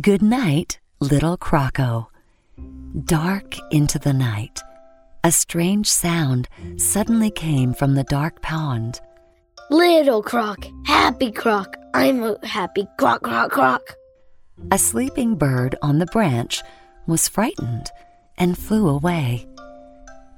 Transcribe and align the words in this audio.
Good 0.00 0.22
night, 0.22 0.80
little 0.98 1.38
Croco. 1.38 2.08
Dark 3.04 3.54
into 3.70 3.96
the 3.96 4.12
night, 4.12 4.60
a 5.22 5.30
strange 5.30 5.88
sound 5.88 6.48
suddenly 6.78 7.30
came 7.30 7.72
from 7.72 7.94
the 7.94 8.02
dark 8.02 8.42
pond. 8.42 9.00
Little 9.70 10.20
Croc, 10.20 10.66
happy 10.84 11.30
Croc, 11.30 11.76
I'm 11.94 12.24
a 12.24 12.44
happy 12.44 12.88
Croc, 12.98 13.22
Croc, 13.22 13.52
Croc. 13.52 13.94
A 14.72 14.78
sleeping 14.78 15.36
bird 15.36 15.76
on 15.80 16.00
the 16.00 16.06
branch 16.06 16.60
was 17.06 17.28
frightened 17.28 17.88
and 18.36 18.58
flew 18.58 18.88
away. 18.88 19.46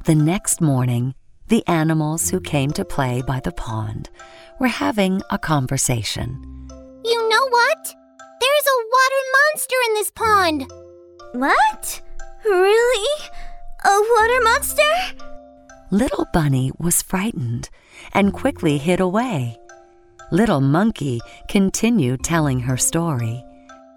The 0.05 0.15
next 0.15 0.61
morning, 0.61 1.15
the 1.49 1.67
animals 1.67 2.29
who 2.29 2.41
came 2.41 2.73
to 2.73 2.85
play 2.85 3.23
by 3.27 3.41
the 3.41 3.53
pond 3.53 4.11
were 4.61 4.69
having 4.69 5.23
a 5.31 5.39
conversation. 5.39 6.69
You 7.03 7.29
know 7.31 7.49
what? 7.49 7.95
There's 8.41 8.67
a 8.67 8.85
water 8.97 9.23
monster 9.37 9.77
in 9.87 9.95
this 9.95 10.11
pond. 10.11 10.73
What? 11.33 12.03
Really? 12.45 13.31
A 13.85 14.01
water 14.15 14.41
monster? 14.43 15.27
Little 15.91 16.27
Bunny 16.33 16.73
was 16.79 17.03
frightened 17.03 17.71
and 18.13 18.33
quickly 18.33 18.79
hid 18.79 19.01
away. 19.01 19.57
Little 20.33 20.61
Monkey 20.61 21.21
continued 21.49 22.25
telling 22.25 22.61
her 22.61 22.77
story. 22.77 23.45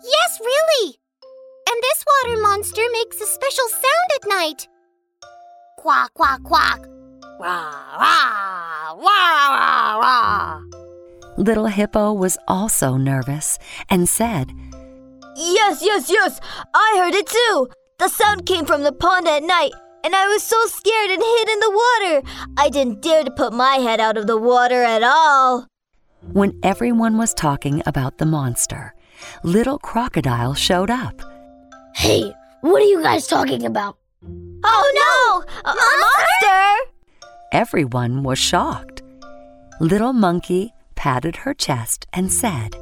Yes, 0.03 0.39
really. 0.39 0.99
And 1.69 1.81
this 1.81 2.05
water 2.23 2.41
monster 2.41 2.83
makes 2.93 3.19
a 3.19 3.25
special 3.25 3.67
sound 3.69 4.09
at 4.15 4.29
night. 4.29 4.67
Quack, 5.77 6.13
quack, 6.13 6.43
quack. 6.43 6.79
Rah, 7.39 7.97
rah, 7.97 8.93
rah, 8.93 9.49
rah, 9.55 9.97
rah. 9.97 10.68
Little 11.39 11.67
Hippo 11.67 12.11
was 12.11 12.37
also 12.49 12.97
nervous 12.97 13.57
and 13.89 14.09
said, 14.09 14.51
Yes, 15.37 15.81
yes, 15.81 16.09
yes. 16.09 16.41
I 16.73 16.95
heard 16.97 17.15
it 17.15 17.27
too. 17.27 17.69
The 17.97 18.09
sound 18.09 18.45
came 18.45 18.65
from 18.65 18.83
the 18.83 18.91
pond 18.91 19.25
at 19.25 19.43
night, 19.43 19.71
and 20.03 20.13
I 20.13 20.27
was 20.27 20.43
so 20.43 20.57
scared 20.65 21.11
and 21.11 21.23
hid 21.23 21.49
in 21.49 21.59
the 21.61 21.71
water. 21.71 22.27
I 22.57 22.67
didn't 22.67 23.01
dare 23.01 23.23
to 23.23 23.31
put 23.31 23.53
my 23.53 23.75
head 23.75 24.01
out 24.01 24.17
of 24.17 24.27
the 24.27 24.35
water 24.35 24.83
at 24.83 25.01
all. 25.01 25.65
When 26.33 26.59
everyone 26.61 27.17
was 27.17 27.33
talking 27.33 27.81
about 27.85 28.17
the 28.17 28.25
monster, 28.25 28.93
Little 29.41 29.79
Crocodile 29.79 30.55
showed 30.55 30.89
up. 30.89 31.21
Hey, 31.95 32.33
what 32.59 32.81
are 32.81 32.85
you 32.85 33.01
guys 33.01 33.27
talking 33.27 33.65
about? 33.65 33.97
Oh 34.65 35.45
no! 35.63 35.71
A, 35.71 35.73
monster! 35.73 36.91
Everyone 37.53 38.23
was 38.23 38.39
shocked. 38.39 39.03
Little 39.79 40.11
Monkey 40.11 40.73
patted 40.99 41.37
her 41.37 41.53
chest 41.53 42.05
and 42.11 42.29
said, 42.29 42.75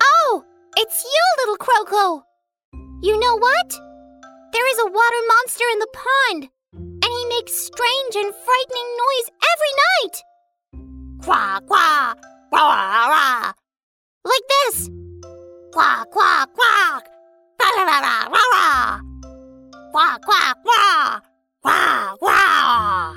Oh, 0.00 0.44
it's 0.76 1.02
you, 1.02 1.24
little 1.38 1.56
Croco. 1.56 2.22
You 3.02 3.18
know 3.18 3.36
what? 3.38 3.70
There 4.52 4.70
is 4.70 4.78
a 4.78 4.84
water 4.86 5.22
monster 5.26 5.64
in 5.72 5.78
the 5.80 5.88
pond, 5.92 6.48
and 6.74 7.04
he 7.04 7.26
makes 7.28 7.52
strange 7.52 8.14
and 8.14 8.32
frightening 8.32 8.90
noise 9.02 9.28
every 9.50 9.72
night. 9.82 10.16
Quack, 11.24 11.66
quack, 11.66 12.18
rah, 12.52 13.08
rah. 13.08 13.52
Like 14.24 14.46
this. 14.48 14.88
Quack, 15.72 16.08
quack, 16.12 16.48
quack. 16.54 17.08
Rah, 17.60 17.84
rah, 17.84 18.28
rah, 18.28 18.44
rah. 18.54 19.00
Quack, 19.90 20.22
quack, 20.22 20.56
quack. 20.64 21.24
Quack, 21.62 22.18
quack. 22.20 23.16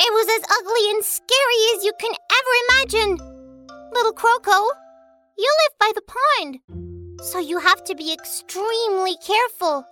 It 0.00 0.12
was 0.12 0.28
as 0.36 0.44
ugly 0.50 0.90
and 0.90 1.04
scary 1.04 1.60
as 1.76 1.84
you 1.84 1.92
can 2.00 2.10
ever 2.10 2.52
imagine. 2.66 3.35
Little 3.96 4.12
Croco, 4.12 4.68
you 5.38 5.56
live 5.64 5.78
by 5.80 5.90
the 5.94 6.02
pond, 6.02 6.58
so 7.22 7.38
you 7.38 7.58
have 7.58 7.82
to 7.84 7.94
be 7.94 8.12
extremely 8.12 9.16
careful. 9.26 9.86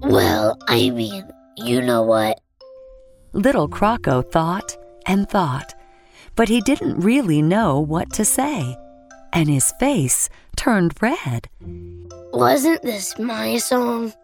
Well, 0.00 0.56
I 0.68 0.88
mean, 0.88 1.28
you 1.58 1.82
know 1.82 2.00
what? 2.00 2.40
Little 3.34 3.68
Croco 3.68 4.22
thought 4.32 4.74
and 5.04 5.28
thought, 5.28 5.74
but 6.34 6.48
he 6.48 6.62
didn't 6.62 7.00
really 7.00 7.42
know 7.42 7.78
what 7.78 8.10
to 8.14 8.24
say, 8.24 8.74
and 9.34 9.50
his 9.50 9.70
face 9.72 10.30
turned 10.56 10.94
red. 11.02 11.46
Wasn't 12.32 12.80
this 12.80 13.18
my 13.18 13.58
song? 13.58 14.14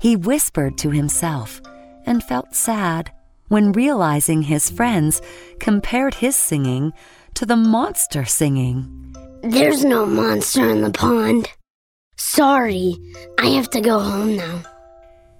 He 0.00 0.16
whispered 0.16 0.78
to 0.78 0.88
himself 0.88 1.60
and 2.06 2.24
felt 2.24 2.54
sad 2.54 3.12
when 3.48 3.72
realizing 3.72 4.40
his 4.40 4.70
friends 4.70 5.20
compared 5.60 6.14
his 6.14 6.34
singing 6.34 6.94
to 7.34 7.46
the 7.46 7.56
monster 7.56 8.24
singing. 8.24 9.14
There's 9.42 9.84
no 9.84 10.06
monster 10.06 10.68
in 10.68 10.82
the 10.82 10.90
pond. 10.90 11.48
Sorry, 12.16 12.96
I 13.38 13.46
have 13.46 13.70
to 13.70 13.80
go 13.80 13.98
home 13.98 14.36
now. 14.36 14.62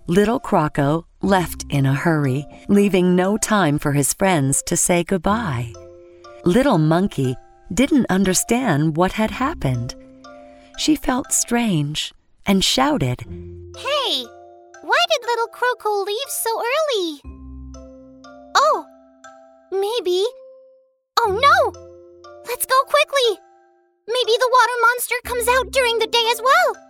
Little 0.09 0.41
Croco 0.41 1.05
left 1.23 1.65
in 1.71 1.87
a 1.87 1.95
hurry, 1.95 2.45
leaving 2.69 3.15
no 3.15 3.37
time 3.37 3.79
for 3.79 3.93
his 3.93 4.13
friends 4.15 4.63
to 4.67 4.77
say 4.77 5.05
goodbye. 5.05 5.73
Little 6.45 6.79
Monkey 6.79 7.37
didn't 7.73 8.07
understand 8.11 8.97
what 8.97 9.13
had 9.13 9.31
happened. 9.31 9.95
She 10.77 10.97
felt 10.97 11.33
strange 11.33 12.13
and 12.45 12.65
shouted, 12.65 13.21
Hey, 13.21 14.25
why 14.83 15.05
did 15.09 15.27
little 15.27 15.49
Croco 15.49 16.05
leave 16.05 16.29
so 16.29 16.51
early? 16.59 17.21
Oh, 18.57 18.87
maybe. 19.71 20.25
Oh 21.25 21.31
no! 21.31 21.73
Let's 22.49 22.67
go 22.67 22.83
quickly! 22.83 23.39
Maybe 24.09 24.33
the 24.39 24.51
water 24.53 24.73
monster 24.81 25.15
comes 25.25 25.47
out 25.47 25.71
during 25.71 26.01
the 26.01 26.09
day 26.09 26.25
as 26.33 26.43
well. 26.43 26.85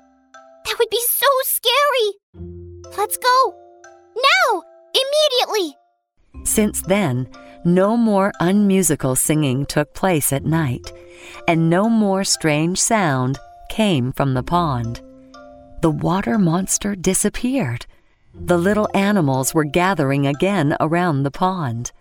That 0.64 0.78
would 0.78 0.88
be 0.88 1.02
so 1.06 1.26
scary. 1.42 2.96
Let's 2.96 3.18
go. 3.18 3.54
Now! 4.16 4.62
Immediately! 4.94 5.76
Since 6.44 6.80
then, 6.80 7.28
no 7.66 7.94
more 7.94 8.32
unmusical 8.40 9.16
singing 9.16 9.66
took 9.66 9.92
place 9.92 10.32
at 10.32 10.46
night, 10.46 10.90
and 11.46 11.68
no 11.68 11.90
more 11.90 12.24
strange 12.24 12.80
sound 12.80 13.38
came 13.68 14.12
from 14.12 14.32
the 14.32 14.42
pond. 14.42 15.02
The 15.82 15.90
water 15.90 16.38
monster 16.38 16.94
disappeared. 16.94 17.84
The 18.34 18.56
little 18.56 18.88
animals 18.94 19.52
were 19.52 19.64
gathering 19.64 20.26
again 20.26 20.74
around 20.80 21.22
the 21.22 21.30
pond. 21.30 21.92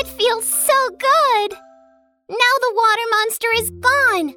It 0.00 0.08
feels 0.08 0.46
so 0.46 0.88
good! 0.92 1.52
Now 2.30 2.54
the 2.64 2.72
water 2.74 3.06
monster 3.10 3.48
is 3.56 3.68
gone. 3.68 4.34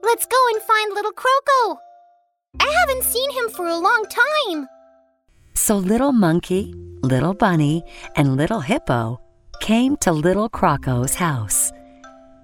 Let's 0.00 0.26
go 0.26 0.36
and 0.52 0.62
find 0.62 0.94
little 0.94 1.10
Croco. 1.10 1.76
I 2.60 2.72
haven't 2.78 3.02
seen 3.02 3.28
him 3.32 3.50
for 3.50 3.66
a 3.66 3.76
long 3.76 4.06
time. 4.08 4.68
So 5.54 5.74
Little 5.74 6.12
Monkey, 6.12 6.72
Little 7.02 7.34
Bunny, 7.34 7.82
and 8.14 8.36
Little 8.36 8.60
Hippo 8.60 9.20
came 9.60 9.96
to 10.02 10.12
Little 10.12 10.48
Croco's 10.48 11.16
house. 11.16 11.72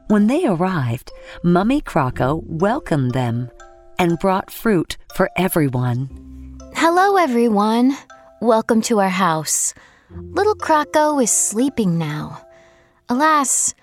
When 0.08 0.26
they 0.26 0.44
arrived, 0.44 1.12
Mummy 1.44 1.80
Croco 1.80 2.42
welcomed 2.44 3.12
them 3.12 3.52
and 4.00 4.18
brought 4.18 4.50
fruit 4.50 4.96
for 5.14 5.30
everyone. 5.36 6.58
Hello, 6.74 7.18
everyone. 7.18 7.96
Welcome 8.40 8.82
to 8.82 8.98
our 8.98 9.10
house. 9.10 9.74
Little 10.10 10.56
Croco 10.56 11.22
is 11.22 11.30
sleeping 11.30 11.98
now. 11.98 12.42
Alas, 13.10 13.74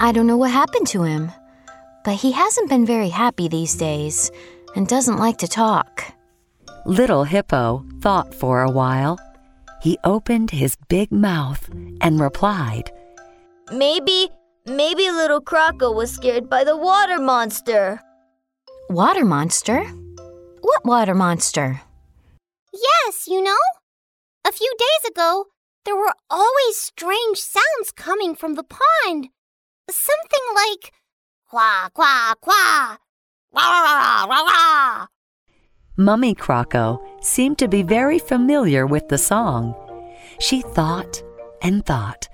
I 0.00 0.10
don't 0.10 0.26
know 0.26 0.36
what 0.36 0.50
happened 0.50 0.88
to 0.88 1.04
him, 1.04 1.30
but 2.04 2.14
he 2.16 2.32
hasn't 2.32 2.68
been 2.68 2.84
very 2.84 3.10
happy 3.10 3.46
these 3.46 3.76
days 3.76 4.32
and 4.74 4.88
doesn't 4.88 5.18
like 5.18 5.38
to 5.38 5.46
talk. 5.46 6.04
Little 6.84 7.22
Hippo 7.22 7.84
thought 8.00 8.34
for 8.34 8.62
a 8.62 8.70
while. 8.70 9.20
He 9.82 9.98
opened 10.02 10.50
his 10.50 10.76
big 10.88 11.12
mouth 11.12 11.68
and 12.00 12.20
replied, 12.20 12.90
Maybe, 13.70 14.30
maybe 14.66 15.10
little 15.12 15.40
Croco 15.40 15.94
was 15.94 16.10
scared 16.10 16.50
by 16.50 16.64
the 16.64 16.76
water 16.76 17.20
monster. 17.20 18.00
Water 18.90 19.24
monster? 19.24 19.84
What 20.60 20.84
water 20.84 21.14
monster? 21.14 21.82
Yes, 22.72 23.28
you 23.28 23.42
know? 23.42 23.62
A 24.44 24.50
few 24.50 24.72
days 24.76 25.10
ago, 25.10 25.46
there 25.86 25.96
were 25.96 26.14
always 26.28 26.76
strange 26.76 27.38
sounds 27.38 27.92
coming 27.94 28.34
from 28.34 28.54
the 28.54 28.64
pond. 28.64 29.28
Something 29.88 30.46
like 30.54 30.92
Quack, 31.48 31.94
quack, 31.94 32.40
quack. 32.40 33.00
Rah, 33.54 33.62
rah, 33.62 33.82
rah, 33.82 34.24
rah, 34.24 34.42
rah. 34.42 35.06
Mummy 35.96 36.34
Croco 36.34 36.98
seemed 37.24 37.56
to 37.58 37.68
be 37.68 37.82
very 37.84 38.18
familiar 38.18 38.84
with 38.84 39.08
the 39.08 39.16
song. 39.16 39.74
She 40.40 40.60
thought 40.60 41.22
and 41.62 41.86
thought. 41.86 42.28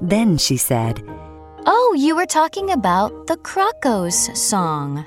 Then 0.00 0.36
she 0.36 0.56
said, 0.56 1.00
Oh, 1.64 1.94
you 1.96 2.16
were 2.16 2.26
talking 2.26 2.72
about 2.72 3.28
the 3.28 3.36
Crocos 3.36 4.36
song. 4.36 5.06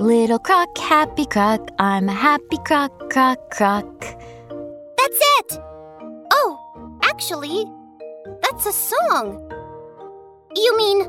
Little 0.00 0.40
croc, 0.40 0.76
happy 0.76 1.26
croc, 1.26 1.70
I'm 1.78 2.08
a 2.08 2.12
happy 2.12 2.58
croc, 2.66 3.08
croc, 3.08 3.50
croc. 3.50 4.00
That's 4.00 5.20
it. 5.38 5.60
Actually, 7.18 7.64
that's 8.42 8.64
a 8.64 8.72
song. 8.72 9.42
You 10.54 10.76
mean 10.76 11.08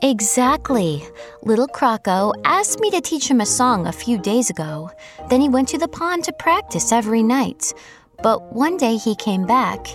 Exactly. 0.00 1.06
Little 1.42 1.68
Croco 1.68 2.32
asked 2.46 2.80
me 2.80 2.90
to 2.90 3.02
teach 3.02 3.30
him 3.30 3.42
a 3.42 3.44
song 3.44 3.86
a 3.86 3.92
few 3.92 4.16
days 4.16 4.48
ago. 4.48 4.90
Then 5.28 5.42
he 5.42 5.50
went 5.50 5.68
to 5.68 5.78
the 5.78 5.88
pond 5.88 6.24
to 6.24 6.32
practice 6.32 6.90
every 6.90 7.22
night. 7.22 7.74
But 8.22 8.50
one 8.54 8.78
day 8.78 8.96
he 8.96 9.14
came 9.14 9.44
back 9.44 9.86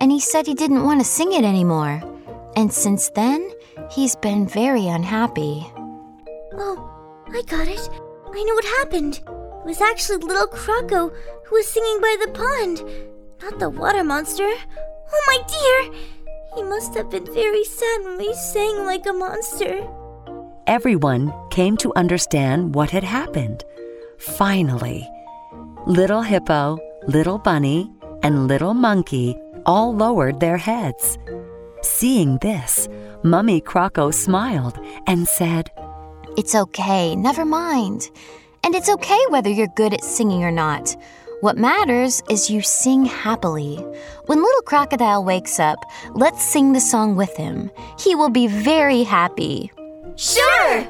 and 0.00 0.12
he 0.12 0.20
said 0.20 0.46
he 0.46 0.54
didn't 0.54 0.84
want 0.84 1.00
to 1.00 1.04
sing 1.04 1.32
it 1.32 1.44
anymore. 1.44 2.00
And 2.54 2.72
since 2.72 3.10
then, 3.16 3.50
he's 3.90 4.14
been 4.14 4.46
very 4.46 4.86
unhappy. 4.86 5.66
Oh, 6.52 6.78
I 7.32 7.42
got 7.48 7.66
it. 7.66 7.90
I 8.32 8.44
know 8.44 8.54
what 8.54 8.76
happened. 8.78 9.16
It 9.26 9.66
was 9.66 9.80
actually 9.80 10.18
little 10.18 10.46
Croco 10.46 11.12
who 11.46 11.56
was 11.56 11.66
singing 11.66 12.00
by 12.00 12.16
the 12.20 12.30
pond, 12.30 13.13
not 13.42 13.58
the 13.58 13.70
water 13.70 14.04
monster. 14.04 14.48
Oh, 14.48 15.22
my 15.26 15.38
dear! 15.48 16.00
He 16.54 16.62
must 16.62 16.94
have 16.94 17.10
been 17.10 17.26
very 17.26 17.64
sad 17.64 18.04
when 18.04 18.18
we 18.18 18.32
sang 18.34 18.84
like 18.84 19.06
a 19.06 19.12
monster. 19.12 19.86
Everyone 20.66 21.32
came 21.50 21.76
to 21.78 21.92
understand 21.94 22.74
what 22.74 22.90
had 22.90 23.04
happened. 23.04 23.64
Finally, 24.18 25.08
Little 25.86 26.22
Hippo, 26.22 26.78
Little 27.06 27.38
Bunny, 27.38 27.90
and 28.22 28.48
Little 28.48 28.72
Monkey 28.72 29.36
all 29.66 29.94
lowered 29.94 30.40
their 30.40 30.56
heads. 30.56 31.18
Seeing 31.82 32.38
this, 32.38 32.88
Mummy 33.22 33.60
Croco 33.60 34.12
smiled 34.12 34.78
and 35.06 35.28
said, 35.28 35.70
It's 36.36 36.54
okay, 36.54 37.14
never 37.14 37.44
mind. 37.44 38.10
And 38.62 38.74
it's 38.74 38.88
okay 38.88 39.20
whether 39.28 39.50
you're 39.50 39.76
good 39.76 39.92
at 39.92 40.02
singing 40.02 40.44
or 40.44 40.50
not. 40.50 40.96
What 41.40 41.58
matters 41.58 42.22
is 42.30 42.48
you 42.48 42.62
sing 42.62 43.04
happily. 43.04 43.76
When 44.26 44.42
little 44.42 44.62
crocodile 44.62 45.24
wakes 45.24 45.60
up, 45.60 45.78
let's 46.14 46.42
sing 46.42 46.72
the 46.72 46.80
song 46.80 47.16
with 47.16 47.36
him. 47.36 47.70
He 47.98 48.14
will 48.14 48.30
be 48.30 48.46
very 48.46 49.02
happy. 49.02 49.70
Sure! 50.16 50.88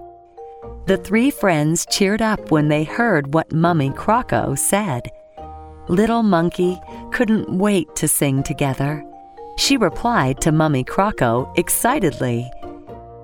The 0.87 0.99
three 0.99 1.31
friends 1.31 1.87
cheered 1.91 2.23
up 2.23 2.50
when 2.50 2.69
they 2.69 2.85
heard 2.85 3.35
what 3.35 3.52
Mummy 3.52 3.91
Croco 3.91 4.56
said. 4.56 5.11
Little 5.88 6.23
Monkey 6.23 6.79
couldn't 7.11 7.50
wait 7.58 7.94
to 7.96 8.06
sing 8.06 8.43
together. 8.43 9.05
She 9.56 9.76
replied 9.76 10.41
to 10.43 10.52
Mummy 10.52 10.85
Croco 10.85 11.52
excitedly. 11.58 12.50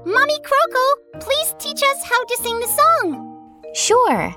Mommy 0.04 0.38
Croco, 0.40 1.20
please 1.20 1.54
teach 1.58 1.82
us 1.82 2.04
how 2.04 2.24
to 2.24 2.36
sing 2.42 2.58
the 2.58 2.66
song. 2.66 3.29
Sure, 3.74 4.34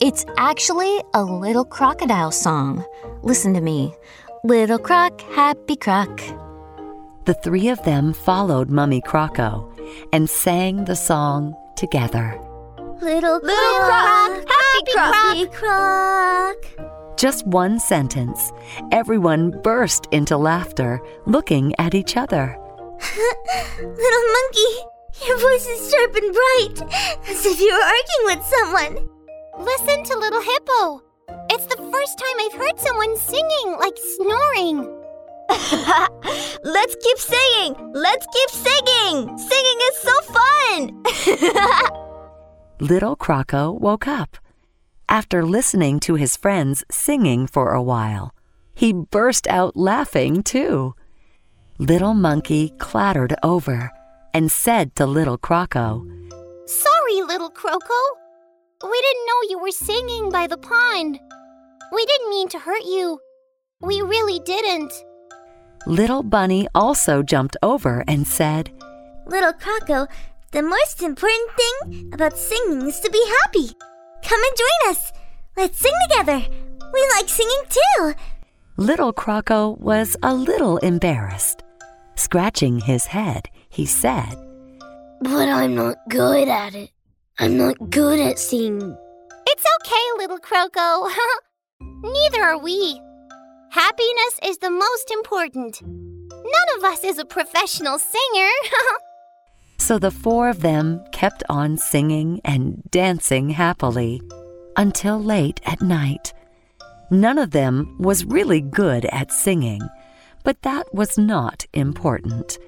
it's 0.00 0.24
actually 0.36 1.02
a 1.14 1.24
little 1.24 1.64
crocodile 1.64 2.30
song. 2.30 2.84
Listen 3.22 3.54
to 3.54 3.60
me. 3.60 3.94
Little 4.44 4.78
croc, 4.78 5.20
happy 5.32 5.76
croc. 5.76 6.20
The 7.24 7.34
three 7.42 7.68
of 7.68 7.82
them 7.84 8.12
followed 8.12 8.68
Mummy 8.68 9.00
Croco 9.00 9.70
and 10.12 10.28
sang 10.28 10.84
the 10.84 10.96
song 10.96 11.54
together. 11.76 12.38
Little, 13.00 13.40
Little 13.40 13.80
croc, 13.80 14.44
happy 14.92 15.46
croc. 15.46 15.52
croc. 15.52 17.16
Just 17.16 17.46
one 17.46 17.80
sentence. 17.80 18.52
Everyone 18.92 19.50
burst 19.62 20.06
into 20.10 20.36
laughter, 20.36 21.00
looking 21.26 21.74
at 21.78 21.94
each 21.94 22.16
other. 22.18 22.58
Little 23.78 24.26
monkey, 24.32 24.84
your 25.22 25.38
voice 25.38 25.66
is 25.66 25.90
sharp 25.90 26.14
and 26.16 26.32
bright, 26.32 26.82
as 27.28 27.46
if 27.46 27.60
you 27.60 27.72
were 27.72 27.82
arguing 27.82 28.24
with 28.26 28.44
someone. 28.44 29.08
Listen 29.58 30.02
to 30.04 30.18
Little 30.18 30.42
Hippo. 30.42 31.02
It's 31.50 31.66
the 31.66 31.76
first 31.76 32.18
time 32.18 32.36
I've 32.40 32.54
heard 32.54 32.78
someone 32.80 33.16
singing 33.16 33.76
like 33.78 33.96
snoring. 34.16 35.00
Let's 36.64 36.96
keep 36.96 37.18
singing! 37.18 37.92
Let's 37.92 38.26
keep 38.32 38.50
singing! 38.50 39.38
Singing 39.38 39.78
is 39.82 39.96
so 40.00 40.12
fun! 40.32 41.02
Little 42.80 43.16
Croco 43.16 43.78
woke 43.78 44.08
up. 44.08 44.38
After 45.08 45.44
listening 45.44 46.00
to 46.00 46.14
his 46.14 46.36
friends 46.36 46.82
singing 46.90 47.46
for 47.46 47.72
a 47.72 47.82
while, 47.82 48.34
he 48.74 48.92
burst 48.92 49.46
out 49.46 49.76
laughing 49.76 50.42
too. 50.42 50.94
Little 51.78 52.14
Monkey 52.14 52.70
clattered 52.78 53.34
over 53.42 53.92
and 54.34 54.50
said 54.50 54.94
to 54.96 55.06
Little 55.06 55.38
Croco, 55.38 56.04
Sorry, 56.66 57.22
Little 57.22 57.50
Croco. 57.50 58.00
We 58.82 59.00
didn't 59.00 59.26
know 59.26 59.48
you 59.48 59.58
were 59.60 59.70
singing 59.70 60.30
by 60.30 60.46
the 60.46 60.58
pond. 60.58 61.18
We 61.92 62.04
didn't 62.04 62.30
mean 62.30 62.48
to 62.48 62.58
hurt 62.58 62.84
you. 62.84 63.20
We 63.80 64.02
really 64.02 64.40
didn't. 64.40 64.92
Little 65.86 66.22
Bunny 66.22 66.66
also 66.74 67.22
jumped 67.22 67.56
over 67.62 68.04
and 68.08 68.26
said, 68.26 68.70
Little 69.26 69.52
Croco, 69.52 70.08
the 70.50 70.62
most 70.62 71.02
important 71.02 71.50
thing 71.56 72.10
about 72.12 72.36
singing 72.36 72.88
is 72.88 73.00
to 73.00 73.10
be 73.10 73.24
happy. 73.42 73.68
Come 74.22 74.40
and 74.42 74.56
join 74.56 74.90
us. 74.90 75.12
Let's 75.56 75.78
sing 75.78 75.92
together. 76.08 76.44
We 76.92 77.08
like 77.16 77.28
singing 77.28 77.62
too. 77.68 78.14
Little 78.76 79.12
Croco 79.12 79.78
was 79.78 80.16
a 80.22 80.34
little 80.34 80.78
embarrassed. 80.78 81.62
Scratching 82.16 82.80
his 82.80 83.06
head, 83.06 83.48
he 83.74 83.86
said, 83.86 84.36
But 85.20 85.48
I'm 85.48 85.74
not 85.74 85.96
good 86.08 86.48
at 86.48 86.74
it. 86.74 86.90
I'm 87.38 87.58
not 87.58 87.90
good 87.90 88.20
at 88.20 88.38
singing. 88.38 88.96
It's 89.48 89.64
okay, 89.80 90.04
Little 90.18 90.38
Croco. 90.38 91.10
Neither 91.80 92.42
are 92.42 92.58
we. 92.58 93.00
Happiness 93.70 94.38
is 94.44 94.58
the 94.58 94.70
most 94.70 95.10
important. 95.10 95.82
None 95.82 96.78
of 96.78 96.84
us 96.84 97.02
is 97.02 97.18
a 97.18 97.24
professional 97.24 97.98
singer. 97.98 98.50
So 99.76 99.98
the 99.98 100.10
four 100.10 100.48
of 100.48 100.62
them 100.62 101.04
kept 101.12 101.42
on 101.50 101.76
singing 101.76 102.40
and 102.42 102.82
dancing 102.90 103.50
happily 103.50 104.22
until 104.78 105.22
late 105.22 105.60
at 105.66 105.82
night. 105.82 106.32
None 107.10 107.36
of 107.36 107.50
them 107.50 107.94
was 107.98 108.24
really 108.24 108.62
good 108.62 109.04
at 109.06 109.30
singing, 109.30 109.82
but 110.42 110.62
that 110.62 110.94
was 110.94 111.18
not 111.18 111.66
important. 111.74 112.58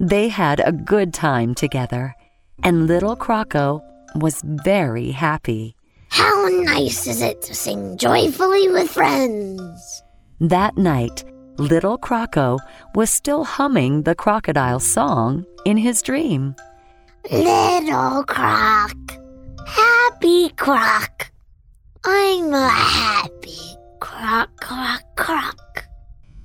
They 0.00 0.28
had 0.28 0.60
a 0.60 0.72
good 0.72 1.14
time 1.14 1.54
together, 1.54 2.14
and 2.62 2.86
little 2.86 3.16
Croco 3.16 3.80
was 4.16 4.42
very 4.44 5.10
happy. 5.10 5.76
How 6.08 6.48
nice 6.48 7.06
is 7.06 7.22
it 7.22 7.42
to 7.42 7.54
sing 7.54 7.96
joyfully 7.96 8.68
with 8.68 8.90
friends? 8.90 10.02
That 10.40 10.76
night, 10.76 11.24
little 11.56 11.98
Croco 11.98 12.58
was 12.94 13.10
still 13.10 13.44
humming 13.44 14.02
the 14.02 14.14
crocodile 14.14 14.80
song 14.80 15.46
in 15.64 15.76
his 15.76 16.02
dream. 16.02 16.54
Little 17.30 18.24
croc, 18.24 18.96
happy 19.66 20.50
croc. 20.50 21.30
I'm 22.04 22.52
a 22.52 22.68
happy 22.68 23.76
croc, 24.00 24.50
croc, 24.60 25.02
croc. 25.16 25.86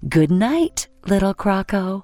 Good 0.07 0.29
night, 0.29 0.87
little 1.07 1.33
Croco. 1.33 2.03